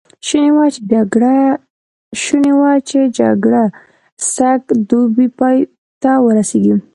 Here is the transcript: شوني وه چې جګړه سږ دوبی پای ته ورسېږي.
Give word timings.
شوني 2.23 2.51
وه 2.59 2.73
چې 2.89 2.99
جګړه 3.19 3.63
سږ 4.33 4.59
دوبی 4.89 5.27
پای 5.37 5.57
ته 6.01 6.11
ورسېږي. 6.25 6.75